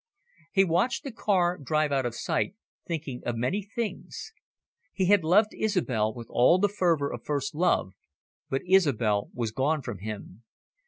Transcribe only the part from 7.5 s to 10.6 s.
love, but Isobel was gone from him.